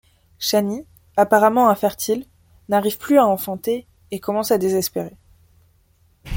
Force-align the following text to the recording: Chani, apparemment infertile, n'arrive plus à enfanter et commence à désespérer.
Chani, 0.39 0.83
apparemment 1.15 1.69
infertile, 1.69 2.25
n'arrive 2.69 2.97
plus 2.97 3.19
à 3.19 3.27
enfanter 3.27 3.85
et 4.09 4.19
commence 4.19 4.49
à 4.49 4.57
désespérer. 4.57 5.15